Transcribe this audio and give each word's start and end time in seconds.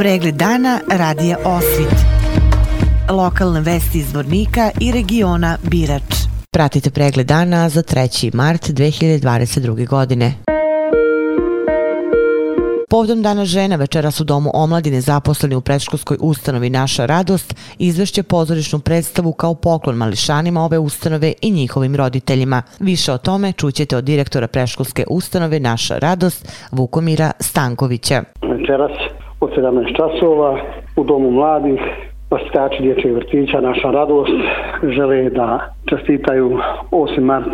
Pregled 0.00 0.34
dana 0.34 0.80
radija 0.98 1.36
Osvit. 1.44 1.94
Lokalne 3.10 3.60
vesti 3.60 3.98
iz 3.98 4.14
Vornika 4.14 4.70
i 4.80 4.92
regiona 4.92 5.56
Birač. 5.70 6.14
Pratite 6.50 6.90
pregled 6.90 7.26
dana 7.26 7.68
za 7.68 7.82
3. 7.82 8.34
mart 8.34 8.62
2022. 8.62 9.88
godine. 9.88 10.34
Povodom 12.90 13.22
dana 13.22 13.44
žena 13.44 13.76
večeras 13.76 14.20
u 14.20 14.24
Domu 14.24 14.50
omladine 14.54 15.00
zaposleni 15.00 15.54
u 15.54 15.60
predškolskoj 15.60 16.16
ustanovi 16.20 16.70
Naša 16.70 17.06
radost 17.06 17.54
izvešće 17.78 18.22
pozorišnu 18.22 18.78
predstavu 18.78 19.32
kao 19.32 19.54
poklon 19.54 19.96
mališanima 19.96 20.64
ove 20.64 20.78
ustanove 20.78 21.32
i 21.42 21.50
njihovim 21.50 21.96
roditeljima. 21.96 22.62
Više 22.78 23.12
o 23.12 23.18
tome 23.18 23.52
čućete 23.52 23.96
od 23.96 24.04
direktora 24.04 24.46
predškolske 24.46 25.04
ustanove 25.10 25.60
Naša 25.60 25.98
radost 25.98 26.52
Vukomira 26.72 27.32
Stankovića. 27.40 28.22
Večeras 28.42 29.19
od 29.40 29.50
17 29.56 29.96
časova 29.96 30.58
u 30.96 31.04
Domu 31.04 31.30
mladih 31.30 31.80
Vaspitači 32.30 32.82
dječjeg 32.82 33.14
vrtića 33.14 33.60
Naša 33.60 33.90
radost 33.90 34.32
žele 34.82 35.30
da 35.30 35.74
čestitaju 35.86 36.58
8. 36.90 37.20
mart 37.20 37.46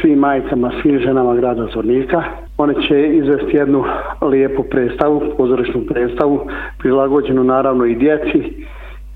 svim 0.00 0.18
majicama, 0.18 0.72
svim 0.82 0.98
ženama 0.98 1.34
grada 1.34 1.66
Zornika. 1.74 2.22
One 2.58 2.74
će 2.88 3.08
izvesti 3.08 3.56
jednu 3.56 3.84
lijepu 4.22 4.62
predstavu, 4.62 5.22
pozorišnu 5.36 5.80
predstavu, 5.88 6.40
prilagođenu 6.78 7.44
naravno 7.44 7.84
i 7.84 7.94
djeci 7.94 8.66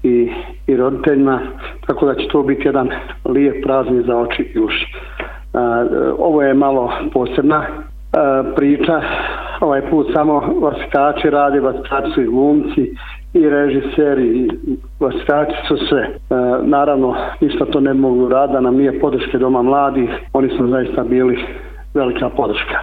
i, 0.03 0.31
i 0.67 0.77
roditeljima, 0.77 1.41
tako 1.87 2.07
da 2.07 2.15
će 2.15 2.29
to 2.29 2.43
biti 2.43 2.69
jedan 2.69 2.91
lijep 3.25 3.65
praznik 3.65 4.07
za 4.07 4.17
oči 4.17 4.53
i 4.55 4.61
uši. 4.61 4.87
E, 4.93 5.59
ovo 6.19 6.43
je 6.43 6.55
malo 6.55 6.93
posebna 7.13 7.63
e, 7.63 7.67
priča, 8.57 9.03
ovaj 9.65 9.91
put 9.91 10.07
samo 10.15 10.41
vasikači 10.61 11.31
radi, 11.31 11.61
vasikači 11.61 12.11
su 12.15 12.23
i 12.23 12.27
glumci 12.27 12.95
i 13.35 13.49
režiseri 13.49 14.27
i 14.27 14.49
vasikači 15.01 15.57
su 15.69 15.77
sve. 15.89 16.01
E, 16.01 16.11
naravno, 16.63 17.17
ništa 17.41 17.65
to 17.65 17.81
ne 17.81 17.95
mogu 17.95 18.29
rada, 18.29 18.61
nam 18.61 18.77
nije 18.77 19.01
podrške 19.01 19.39
doma 19.39 19.63
mladih, 19.63 20.11
oni 20.33 20.49
su 20.49 20.67
zaista 20.69 21.05
bili 21.05 21.45
velika 21.95 22.29
podrška. 22.29 22.79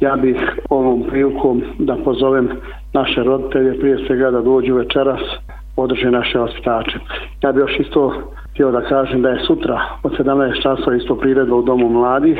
Ja 0.00 0.16
bih 0.16 0.36
ovom 0.70 1.02
prilikom 1.10 1.62
da 1.78 1.96
pozovem 2.04 2.48
naše 2.92 3.22
roditelje 3.22 3.80
prije 3.80 4.06
svega 4.06 4.30
da 4.30 4.40
dođu 4.40 4.74
večeras 4.74 5.20
podrže 5.76 6.10
naše 6.10 6.38
vaspitače. 6.38 6.98
Ja 7.42 7.52
bih 7.52 7.60
još 7.60 7.78
isto 7.78 8.12
htio 8.52 8.70
da 8.70 8.80
kažem 8.80 9.22
da 9.22 9.28
je 9.28 9.44
sutra 9.46 9.80
od 10.02 10.12
17 10.18 10.62
časova 10.62 10.96
isto 10.96 11.16
priredba 11.16 11.56
u 11.56 11.62
Domu 11.62 11.88
mladih. 11.88 12.38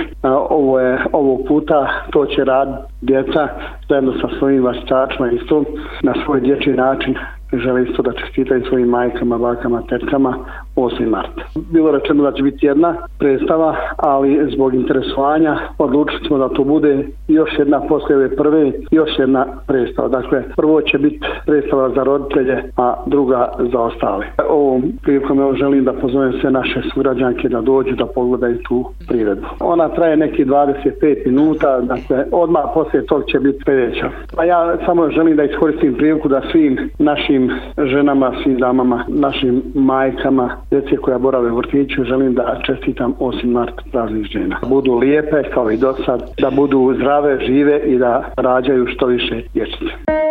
Ovo 0.51 0.81
je 0.81 1.05
ovog 1.13 1.41
puta, 1.49 1.89
to 2.11 2.27
će 2.27 2.45
rad 2.45 2.69
djeca 3.01 3.49
zajedno 3.89 4.13
sa 4.13 4.29
svojim 4.39 4.65
vasitačima 4.65 5.31
isto 5.31 5.65
na 6.03 6.15
svoj 6.25 6.41
dječji 6.41 6.73
način 6.73 7.15
žele 7.53 7.83
isto 7.83 8.03
da 8.03 8.13
čestitaju 8.13 8.65
svojim 8.69 8.89
majkama, 8.89 9.39
bakama, 9.39 9.83
tetkama 9.89 10.35
8. 10.77 11.09
marta. 11.09 11.43
Bilo 11.71 11.91
rečeno 11.91 12.23
da 12.23 12.33
će 12.33 12.43
biti 12.43 12.67
jedna 12.67 12.95
predstava, 13.19 13.77
ali 13.97 14.51
zbog 14.55 14.75
interesovanja 14.75 15.59
odlučili 15.79 16.27
smo 16.27 16.39
da 16.39 16.49
to 16.49 16.65
bude 16.65 17.07
još 17.29 17.51
jedna 17.59 17.81
poslije 17.81 18.17
ove 18.17 18.37
prve, 18.37 18.73
još 18.91 19.11
jedna 19.19 19.47
predstava. 19.67 20.09
Dakle, 20.09 20.43
prvo 20.57 20.81
će 20.81 20.99
biti 20.99 21.27
predstava 21.47 21.91
za 21.91 22.03
roditelje, 22.03 22.63
a 22.77 22.95
druga 23.07 23.53
za 23.73 23.81
ostale. 23.81 24.27
Ovom 24.49 24.83
prilikom 25.03 25.41
evo 25.41 25.55
želim 25.55 25.85
da 25.85 25.93
pozovem 25.93 26.33
sve 26.41 26.51
naše 26.51 26.83
sugrađanke 26.95 27.49
da 27.49 27.61
dođu 27.61 27.97
da 27.97 28.07
pogledaju 28.07 28.59
tu 28.69 28.85
priredbu. 29.09 29.47
Ona 29.61 29.89
traje 29.89 30.17
neki 30.17 30.45
25 30.45 31.27
minuta, 31.27 31.81
dakle, 31.81 32.25
odmah 32.33 32.63
poslije 32.75 33.07
tog 33.07 33.25
će 33.27 33.39
biti 33.39 33.63
sljedeća. 33.65 34.11
A 34.37 34.45
ja 34.45 34.77
samo 34.87 35.11
želim 35.11 35.37
da 35.37 35.45
iskoristim 35.45 35.95
priliku 35.95 36.29
da 36.29 36.43
svim 36.53 36.91
našim 36.99 37.51
ženama, 37.79 38.33
svim 38.43 38.59
damama, 38.59 39.05
našim 39.09 39.63
majkama, 39.75 40.62
djece 40.73 40.97
koja 40.97 41.19
borave 41.19 41.53
u 41.53 41.57
vrtiću, 41.57 42.05
želim 42.05 42.35
da 42.35 42.61
čestitam 42.67 43.15
8. 43.21 43.47
mart 43.47 43.75
praznih 43.93 44.27
žena. 44.27 44.59
Da 44.63 44.69
budu 44.69 44.95
lijepe 44.95 45.43
kao 45.55 45.71
i 45.71 45.77
do 45.77 45.93
sad, 46.07 46.21
da 46.41 46.51
budu 46.51 46.95
zdrave, 46.97 47.39
žive 47.47 47.81
i 47.87 47.99
da 47.99 48.25
rađaju 48.37 48.87
što 48.87 49.07
više 49.07 49.43
dječice. 49.55 50.22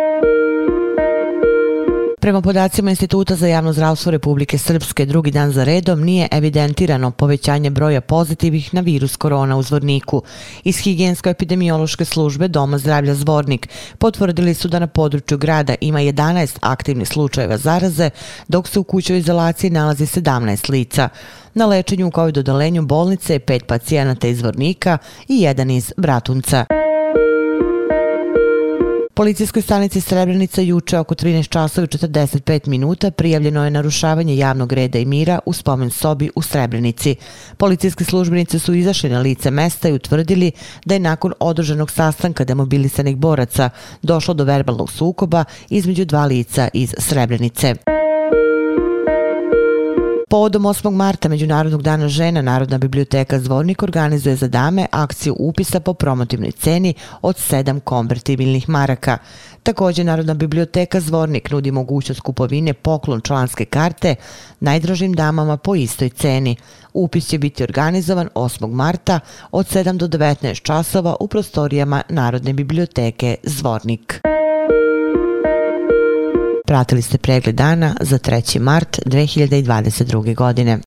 Prema 2.22 2.40
podacima 2.40 2.90
Instituta 2.90 3.34
za 3.34 3.46
javno 3.46 3.72
zdravstvo 3.72 4.12
Republike 4.12 4.58
Srpske, 4.58 5.06
drugi 5.06 5.30
dan 5.30 5.52
za 5.52 5.64
redom 5.64 6.00
nije 6.00 6.28
evidentirano 6.30 7.10
povećanje 7.10 7.70
broja 7.70 8.00
pozitivih 8.00 8.74
na 8.74 8.80
virus 8.80 9.16
korona 9.16 9.56
u 9.56 9.62
Zvorniku. 9.62 10.22
Iz 10.64 10.76
higijensko-epidemiološke 10.76 12.04
službe 12.04 12.48
Doma 12.48 12.78
zdravlja 12.78 13.14
Zvornik 13.14 13.68
potvrdili 13.98 14.54
su 14.54 14.68
da 14.68 14.78
na 14.78 14.86
području 14.86 15.38
grada 15.38 15.74
ima 15.80 15.98
11 15.98 16.58
aktivnih 16.60 17.08
slučajeva 17.08 17.58
zaraze, 17.58 18.10
dok 18.48 18.68
se 18.68 18.78
u 18.78 18.84
kućoj 18.84 19.18
izolaciji 19.18 19.70
nalazi 19.70 20.06
17 20.06 20.70
lica. 20.70 21.08
Na 21.54 21.66
lečenju 21.66 22.06
u 22.06 22.10
COVID-odalenju 22.10 22.82
bolnice 22.82 23.32
je 23.32 23.38
pet 23.38 23.66
pacijenata 23.66 24.28
iz 24.28 24.38
Zvornika 24.38 24.98
i 25.28 25.40
jedan 25.40 25.70
iz 25.70 25.92
Bratunca. 25.96 26.81
Policijskoj 29.14 29.62
stanici 29.62 30.00
Srebrenica 30.00 30.60
juče 30.60 30.98
oko 30.98 31.14
13 31.14 31.48
časova 31.48 31.84
i 31.84 31.88
45 31.88 32.68
minuta 32.68 33.10
prijavljeno 33.10 33.64
je 33.64 33.70
narušavanje 33.70 34.36
javnog 34.36 34.72
reda 34.72 34.98
i 34.98 35.04
mira 35.04 35.38
u 35.46 35.52
spomen 35.52 35.90
sobi 35.90 36.30
u 36.34 36.42
Srebrenici. 36.42 37.16
Policijski 37.56 38.04
službenici 38.04 38.58
su 38.58 38.74
izašli 38.74 39.10
na 39.10 39.20
lice 39.20 39.50
mesta 39.50 39.88
i 39.88 39.92
utvrdili 39.92 40.52
da 40.84 40.94
je 40.94 41.00
nakon 41.00 41.32
održanog 41.40 41.90
sastanka 41.90 42.44
demobilisanih 42.44 43.16
boraca 43.16 43.70
došlo 44.02 44.34
do 44.34 44.44
verbalnog 44.44 44.92
sukoba 44.92 45.44
između 45.70 46.04
dva 46.04 46.26
lica 46.26 46.68
iz 46.72 46.94
Srebrenice. 46.98 47.74
Povodom 50.32 50.62
8. 50.62 50.90
marta 50.90 51.28
Međunarodnog 51.28 51.82
dana 51.82 52.08
žena 52.08 52.42
Narodna 52.42 52.78
biblioteka 52.78 53.38
Zvornik 53.38 53.82
organizuje 53.82 54.36
za 54.36 54.48
dame 54.48 54.86
akciju 54.90 55.36
upisa 55.38 55.80
po 55.80 55.94
promotivnoj 55.94 56.52
ceni 56.52 56.94
od 57.22 57.36
7 57.36 57.80
konvertibilnih 57.80 58.68
maraka. 58.68 59.18
Također 59.62 60.06
Narodna 60.06 60.34
biblioteka 60.34 61.00
Zvornik 61.00 61.50
nudi 61.50 61.70
mogućnost 61.70 62.20
kupovine 62.20 62.72
poklon 62.72 63.20
članske 63.20 63.64
karte 63.64 64.14
najdražim 64.60 65.12
damama 65.12 65.56
po 65.56 65.74
istoj 65.74 66.08
ceni. 66.08 66.56
Upis 66.94 67.26
će 67.26 67.38
biti 67.38 67.62
organizovan 67.62 68.28
8. 68.34 68.72
marta 68.72 69.20
od 69.50 69.66
7 69.66 69.96
do 69.96 70.08
19 70.08 70.62
časova 70.62 71.16
u 71.20 71.28
prostorijama 71.28 72.02
Narodne 72.08 72.52
biblioteke 72.52 73.36
Zvornik. 73.42 74.31
Pratili 76.72 77.02
ste 77.02 77.18
pregled 77.18 77.54
dana 77.54 77.94
za 78.00 78.18
3. 78.18 78.60
mart 78.60 78.98
2022. 79.06 80.34
godine. 80.34 80.78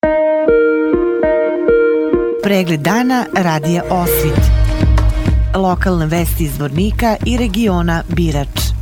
Pregled 2.43 2.79
dana 2.79 3.25
radija 3.37 3.83
Osvit. 3.89 4.41
Lokalne 5.55 6.05
vesti 6.05 6.43
iz 6.43 6.59
Vornika 6.59 7.15
i 7.25 7.37
regiona 7.37 8.03
Birač. 8.07 8.74